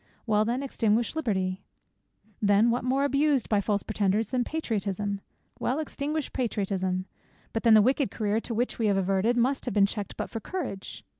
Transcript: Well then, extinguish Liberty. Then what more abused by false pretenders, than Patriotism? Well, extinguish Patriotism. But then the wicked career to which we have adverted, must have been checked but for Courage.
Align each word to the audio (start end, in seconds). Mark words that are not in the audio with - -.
Well 0.25 0.45
then, 0.45 0.63
extinguish 0.63 1.15
Liberty. 1.15 1.61
Then 2.41 2.71
what 2.71 2.83
more 2.83 3.03
abused 3.05 3.49
by 3.49 3.61
false 3.61 3.83
pretenders, 3.83 4.31
than 4.31 4.43
Patriotism? 4.43 5.21
Well, 5.59 5.77
extinguish 5.77 6.33
Patriotism. 6.33 7.05
But 7.53 7.61
then 7.61 7.75
the 7.75 7.83
wicked 7.83 8.09
career 8.09 8.39
to 8.39 8.55
which 8.55 8.79
we 8.79 8.87
have 8.87 8.97
adverted, 8.97 9.37
must 9.37 9.65
have 9.65 9.75
been 9.75 9.85
checked 9.85 10.17
but 10.17 10.27
for 10.31 10.39
Courage. 10.39 11.05